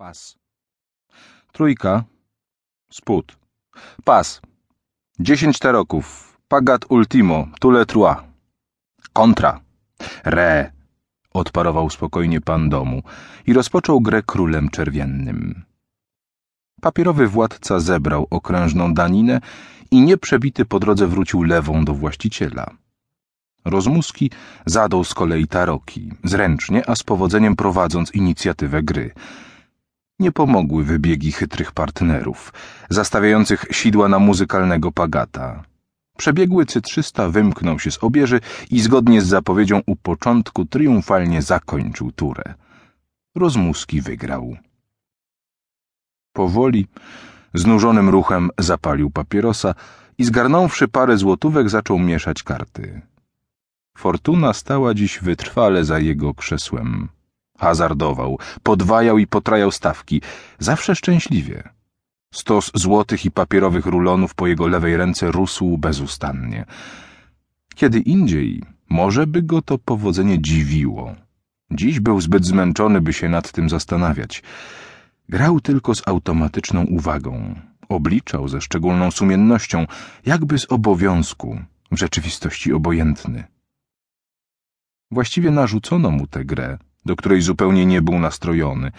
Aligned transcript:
Pas. 0.00 0.38
Trójka. 1.52 2.04
Spód. 2.92 3.36
Pas. 4.04 4.40
Dziesięć 5.18 5.58
teroków. 5.58 6.38
Pagat 6.48 6.84
ultimo. 6.88 7.46
Tule 7.60 7.86
trois. 7.86 8.16
Kontra. 9.12 9.60
Re. 10.24 10.72
Odparował 11.34 11.90
spokojnie 11.90 12.40
pan 12.40 12.68
domu 12.68 13.02
i 13.46 13.52
rozpoczął 13.52 14.00
grę 14.00 14.22
królem 14.22 14.68
czerwiennym. 14.70 15.64
Papierowy 16.80 17.28
władca 17.28 17.80
zebrał 17.80 18.26
okrężną 18.30 18.94
daninę 18.94 19.40
i 19.90 20.00
nieprzebity 20.00 20.64
po 20.64 20.80
drodze 20.80 21.06
wrócił 21.06 21.42
lewą 21.42 21.84
do 21.84 21.94
właściciela. 21.94 22.70
Rozmuski 23.64 24.30
zadał 24.66 25.04
z 25.04 25.14
kolei 25.14 25.46
taroki, 25.46 26.12
zręcznie, 26.24 26.90
a 26.90 26.94
z 26.94 27.02
powodzeniem 27.02 27.56
prowadząc 27.56 28.14
inicjatywę 28.14 28.82
gry. 28.82 29.14
Nie 30.20 30.32
pomogły 30.32 30.84
wybiegi 30.84 31.32
chytrych 31.32 31.72
partnerów, 31.72 32.52
zastawiających 32.90 33.64
sidła 33.70 34.08
na 34.08 34.18
muzykalnego 34.18 34.92
pagata. 34.92 35.62
Przebiegły 36.18 36.66
cytrzysta 36.66 37.28
wymknął 37.28 37.78
się 37.78 37.90
z 37.90 38.04
obieży 38.04 38.40
i 38.70 38.80
zgodnie 38.80 39.22
z 39.22 39.26
zapowiedzią 39.26 39.80
u 39.86 39.96
początku 39.96 40.64
triumfalnie 40.64 41.42
zakończył 41.42 42.12
turę. 42.12 42.54
Rozmuski 43.34 44.00
wygrał. 44.00 44.56
Powoli, 46.32 46.86
znużonym 47.54 48.08
ruchem 48.08 48.50
zapalił 48.58 49.10
papierosa 49.10 49.74
i 50.18 50.24
zgarnąwszy 50.24 50.88
parę 50.88 51.16
złotówek 51.16 51.70
zaczął 51.70 51.98
mieszać 51.98 52.42
karty. 52.42 53.00
Fortuna 53.98 54.52
stała 54.52 54.94
dziś 54.94 55.18
wytrwale 55.18 55.84
za 55.84 55.98
jego 55.98 56.34
krzesłem. 56.34 57.08
Hazardował, 57.60 58.38
podwajał 58.62 59.18
i 59.18 59.26
potrajał 59.26 59.70
stawki, 59.70 60.22
zawsze 60.58 60.94
szczęśliwie. 60.96 61.68
Stos 62.34 62.70
złotych 62.74 63.24
i 63.24 63.30
papierowych 63.30 63.86
rulonów 63.86 64.34
po 64.34 64.46
jego 64.46 64.66
lewej 64.66 64.96
ręce 64.96 65.30
rósł 65.30 65.78
bezustannie. 65.78 66.64
Kiedy 67.74 68.00
indziej, 68.00 68.62
może 68.90 69.26
by 69.26 69.42
go 69.42 69.62
to 69.62 69.78
powodzenie 69.78 70.42
dziwiło. 70.42 71.14
Dziś 71.70 72.00
był 72.00 72.20
zbyt 72.20 72.44
zmęczony, 72.44 73.00
by 73.00 73.12
się 73.12 73.28
nad 73.28 73.52
tym 73.52 73.68
zastanawiać. 73.68 74.42
Grał 75.28 75.60
tylko 75.60 75.94
z 75.94 76.08
automatyczną 76.08 76.84
uwagą. 76.84 77.54
Obliczał 77.88 78.48
ze 78.48 78.60
szczególną 78.60 79.10
sumiennością, 79.10 79.86
jakby 80.26 80.58
z 80.58 80.66
obowiązku, 80.72 81.58
w 81.92 81.98
rzeczywistości 81.98 82.72
obojętny. 82.72 83.44
Właściwie 85.10 85.50
narzucono 85.50 86.10
mu 86.10 86.26
tę 86.26 86.44
grę, 86.44 86.78
do 87.06 87.16
której 87.16 87.40
zupełnie 87.40 87.86
nie 87.86 88.02
był 88.02 88.18
nastrojony. 88.18 88.92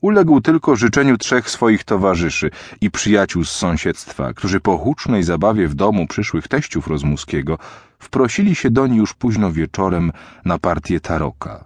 Uległ 0.00 0.40
tylko 0.40 0.76
życzeniu 0.76 1.18
trzech 1.18 1.50
swoich 1.50 1.84
towarzyszy 1.84 2.50
i 2.80 2.90
przyjaciół 2.90 3.44
z 3.44 3.50
sąsiedztwa, 3.50 4.34
którzy 4.34 4.60
po 4.60 4.78
hucznej 4.78 5.22
zabawie 5.22 5.68
w 5.68 5.74
domu 5.74 6.06
przyszłych 6.06 6.48
teściów 6.48 6.86
Rozmuskiego 6.86 7.58
wprosili 7.98 8.54
się 8.54 8.70
doń 8.70 8.94
już 8.94 9.14
późno 9.14 9.52
wieczorem 9.52 10.12
na 10.44 10.58
partię 10.58 11.00
taroka. 11.00 11.64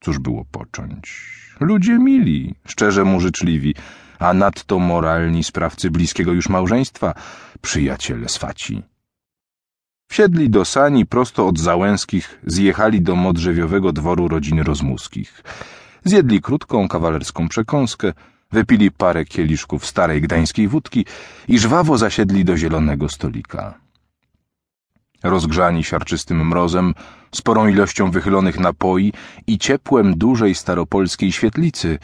Cóż 0.00 0.18
było 0.18 0.44
począć? 0.44 1.32
Ludzie 1.60 1.98
mili, 1.98 2.54
szczerze 2.66 3.04
mu 3.04 3.20
życzliwi, 3.20 3.74
a 4.18 4.34
nadto 4.34 4.78
moralni 4.78 5.44
sprawcy 5.44 5.90
bliskiego 5.90 6.32
już 6.32 6.48
małżeństwa, 6.48 7.14
przyjaciele 7.60 8.28
swaci. 8.28 8.82
Wsiedli 10.12 10.50
do 10.50 10.64
sani 10.64 11.06
prosto 11.06 11.46
od 11.46 11.58
Załęskich, 11.58 12.40
zjechali 12.46 13.00
do 13.00 13.16
modrzewiowego 13.16 13.92
dworu 13.92 14.28
rodziny 14.28 14.62
Rozmuskich. 14.62 15.42
Zjedli 16.04 16.40
krótką, 16.40 16.88
kawalerską 16.88 17.48
przekąskę, 17.48 18.12
wypili 18.50 18.90
parę 18.90 19.24
kieliszków 19.24 19.86
starej 19.86 20.20
gdańskiej 20.20 20.68
wódki 20.68 21.06
i 21.48 21.58
żwawo 21.58 21.98
zasiedli 21.98 22.44
do 22.44 22.56
zielonego 22.56 23.08
stolika. 23.08 23.74
Rozgrzani 25.22 25.84
siarczystym 25.84 26.48
mrozem, 26.48 26.94
sporą 27.34 27.68
ilością 27.68 28.10
wychylonych 28.10 28.60
napoi 28.60 29.12
i 29.46 29.58
ciepłem 29.58 30.18
dużej 30.18 30.54
staropolskiej 30.54 31.32
świetlicy, 31.32 31.98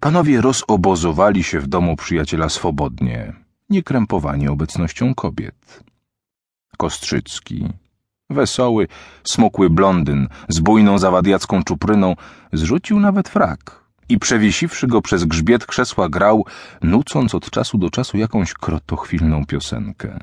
panowie 0.00 0.40
rozobozowali 0.40 1.42
się 1.42 1.60
w 1.60 1.66
domu 1.66 1.96
przyjaciela 1.96 2.48
swobodnie, 2.48 3.32
niekrępowani 3.70 4.48
obecnością 4.48 5.14
kobiet. 5.14 5.86
Kostrzycki, 6.76 7.68
wesoły, 8.30 8.88
smukły 9.24 9.70
blondyn 9.70 10.28
z 10.48 10.60
bujną 10.60 10.98
zawadiacką 10.98 11.62
czupryną, 11.62 12.16
zrzucił 12.52 13.00
nawet 13.00 13.28
frak 13.28 13.86
i 14.08 14.18
przewiesiwszy 14.18 14.86
go 14.86 15.02
przez 15.02 15.24
grzbiet 15.24 15.66
krzesła 15.66 16.08
grał, 16.08 16.44
nucąc 16.82 17.34
od 17.34 17.50
czasu 17.50 17.78
do 17.78 17.90
czasu 17.90 18.18
jakąś 18.18 18.54
krotochwilną 18.54 19.46
piosenkę. 19.46 20.18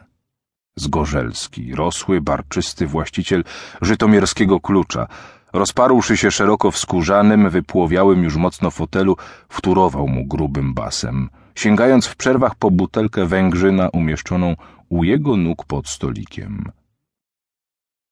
Zgorzelski, 0.75 1.75
rosły, 1.75 2.21
barczysty 2.21 2.87
właściciel 2.87 3.43
żytomierskiego 3.81 4.59
klucza, 4.59 5.07
rozparłszy 5.53 6.17
się 6.17 6.31
szeroko 6.31 6.71
wskórzanym, 6.71 7.49
wypłowiałym 7.49 8.23
już 8.23 8.35
mocno 8.35 8.71
fotelu, 8.71 9.17
wturował 9.49 10.07
mu 10.07 10.25
grubym 10.25 10.73
basem, 10.73 11.29
sięgając 11.55 12.05
w 12.05 12.15
przerwach 12.15 12.55
po 12.55 12.71
butelkę 12.71 13.25
węgrzyna 13.25 13.89
umieszczoną 13.89 14.55
u 14.89 15.03
jego 15.03 15.37
nóg 15.37 15.65
pod 15.65 15.87
stolikiem. 15.87 16.71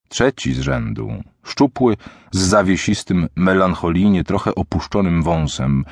Trzeci 0.08 0.54
z 0.54 0.60
rzędu, 0.60 1.22
szczupły, 1.42 1.96
z 2.32 2.38
zawiesistym, 2.38 3.28
melancholijnie 3.36 4.24
trochę 4.24 4.54
opuszczonym 4.54 5.22
wąsem, 5.22 5.84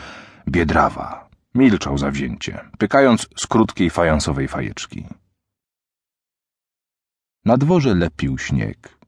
biedrawa, 0.49 1.29
milczał 1.55 1.99
zawzięcie, 1.99 2.61
pykając 2.79 3.29
z 3.37 3.47
krótkiej 3.47 3.91
fajansowej 3.91 4.49
fajeczki. 4.49 5.07
Na 7.45 7.57
dworze 7.57 7.95
lepił 7.95 8.39
śnieg. 8.39 8.99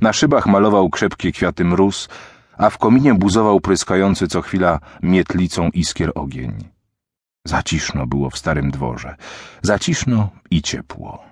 Na 0.00 0.12
szybach 0.12 0.46
malował 0.46 0.90
krzepkie 0.90 1.32
kwiaty 1.32 1.64
mróz, 1.64 2.08
a 2.56 2.70
w 2.70 2.78
kominie 2.78 3.14
buzował 3.14 3.60
pryskający 3.60 4.28
co 4.28 4.42
chwila 4.42 4.80
mietlicą 5.02 5.68
iskier 5.68 6.12
ogień. 6.14 6.77
Zaciszno 7.48 8.06
było 8.06 8.30
w 8.30 8.38
starym 8.38 8.70
dworze. 8.70 9.16
Zaciszno 9.62 10.28
i 10.50 10.62
ciepło. 10.62 11.24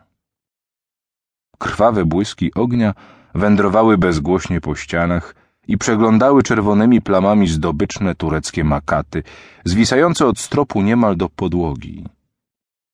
Krwawe 1.59 2.05
błyski 2.05 2.55
ognia 2.55 2.95
wędrowały 3.35 3.99
bezgłośnie 3.99 4.61
po 4.61 4.75
ścianach 4.75 5.35
i 5.69 5.79
przeglądały 5.79 6.43
czerwonymi 6.43 7.01
plamami 7.01 7.49
zdobyczne 7.49 8.15
tureckie 8.15 8.65
makaty, 8.65 9.23
zwisające 9.65 10.27
od 10.27 10.39
stropu 10.39 10.83
niemal 10.83 11.17
do 11.17 11.29
podłogi. 11.29 12.05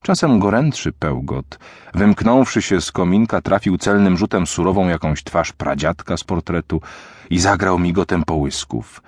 Czasem 0.04 0.38
gorętszy 0.38 0.92
pełgot, 0.92 1.58
wymknąwszy 1.94 2.62
się 2.62 2.80
z 2.80 2.92
kominka, 2.92 3.40
trafił 3.40 3.78
celnym 3.78 4.16
rzutem 4.16 4.46
surową 4.46 4.88
jakąś 4.88 5.24
twarz 5.24 5.52
pradziadka 5.52 6.16
z 6.16 6.24
portretu 6.24 6.80
i 7.30 7.38
zagrał 7.38 7.78
migotem 7.78 8.24
połysków. 8.24 9.02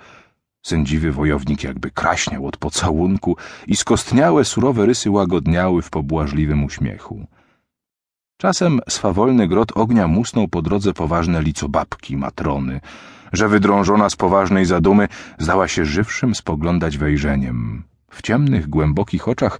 Sędziwy 0.65 1.11
wojownik 1.11 1.63
jakby 1.63 1.91
kraśniał 1.91 2.47
od 2.47 2.57
pocałunku 2.57 3.37
i 3.67 3.75
skostniałe, 3.75 4.45
surowe 4.45 4.85
rysy 4.85 5.11
łagodniały 5.11 5.81
w 5.81 5.89
pobłażliwym 5.89 6.63
uśmiechu. 6.63 7.27
Czasem 8.37 8.79
swawolny 8.89 9.47
grot 9.47 9.77
ognia 9.77 10.07
musnął 10.07 10.47
po 10.47 10.61
drodze 10.61 10.93
poważne 10.93 11.41
lico 11.41 11.69
babki, 11.69 12.17
matrony, 12.17 12.81
że 13.33 13.47
wydrążona 13.47 14.09
z 14.09 14.15
poważnej 14.15 14.65
zadumy 14.65 15.07
zdała 15.39 15.67
się 15.67 15.85
żywszym 15.85 16.35
spoglądać 16.35 16.97
wejrzeniem. 16.97 17.83
W 18.09 18.21
ciemnych, 18.21 18.69
głębokich 18.69 19.27
oczach 19.27 19.59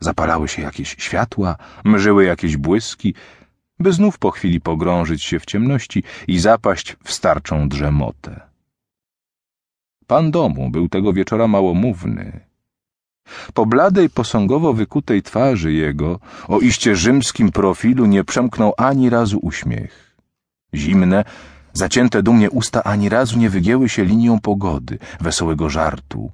zapalały 0.00 0.48
się 0.48 0.62
jakieś 0.62 0.96
światła, 0.98 1.56
mżyły 1.84 2.24
jakieś 2.24 2.56
błyski, 2.56 3.14
by 3.78 3.92
znów 3.92 4.18
po 4.18 4.30
chwili 4.30 4.60
pogrążyć 4.60 5.22
się 5.22 5.40
w 5.40 5.46
ciemności 5.46 6.02
i 6.28 6.38
zapaść 6.38 6.96
w 7.04 7.12
starczą 7.12 7.68
drzemotę. 7.68 8.55
Pan 10.06 10.30
domu 10.30 10.70
był 10.70 10.88
tego 10.88 11.12
wieczora 11.12 11.48
małomówny. 11.48 12.40
Po 13.54 13.66
bladej, 13.66 14.10
posągowo 14.10 14.72
wykutej 14.72 15.22
twarzy 15.22 15.72
jego, 15.72 16.20
o 16.48 16.58
iście 16.58 16.96
rzymskim 16.96 17.52
profilu, 17.52 18.06
nie 18.06 18.24
przemknął 18.24 18.72
ani 18.76 19.10
razu 19.10 19.38
uśmiech. 19.42 20.16
Zimne, 20.74 21.24
zacięte 21.72 22.22
dumnie 22.22 22.50
usta 22.50 22.84
ani 22.84 23.08
razu 23.08 23.38
nie 23.38 23.50
wygięły 23.50 23.88
się 23.88 24.04
linią 24.04 24.40
pogody, 24.40 24.98
wesołego 25.20 25.68
żartu. 25.70 26.32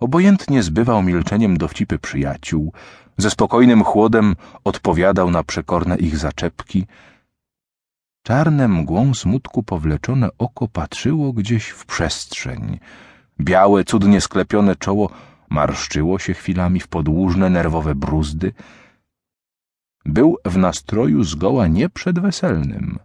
Obojętnie 0.00 0.62
zbywał 0.62 1.02
milczeniem 1.02 1.56
dowcipy 1.56 1.98
przyjaciół, 1.98 2.72
ze 3.16 3.30
spokojnym 3.30 3.84
chłodem 3.84 4.36
odpowiadał 4.64 5.30
na 5.30 5.42
przekorne 5.42 5.96
ich 5.96 6.16
zaczepki. 6.16 6.86
Czarne 8.28 8.68
mgłą 8.68 9.14
smutku 9.14 9.62
powleczone 9.62 10.28
oko 10.38 10.68
patrzyło 10.68 11.32
gdzieś 11.32 11.68
w 11.68 11.86
przestrzeń. 11.86 12.78
Białe, 13.40 13.84
cudnie 13.84 14.20
sklepione 14.20 14.76
czoło 14.76 15.10
marszczyło 15.50 16.18
się 16.18 16.34
chwilami 16.34 16.80
w 16.80 16.88
podłużne, 16.88 17.50
nerwowe 17.50 17.94
bruzdy. 17.94 18.52
Był 20.04 20.36
w 20.44 20.56
nastroju 20.56 21.24
zgoła 21.24 21.66
nieprzedweselnym. 21.66 22.98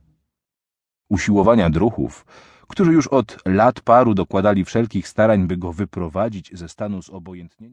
Usiłowania 1.09 1.69
druchów, 1.69 2.25
którzy 2.67 2.93
już 2.93 3.07
od 3.07 3.37
lat 3.45 3.81
paru 3.81 4.13
dokładali 4.13 4.65
wszelkich 4.65 5.07
starań, 5.07 5.47
by 5.47 5.57
go 5.57 5.73
wyprowadzić 5.73 6.57
ze 6.57 6.69
stanu 6.69 7.01
zobojętnienia, 7.01 7.71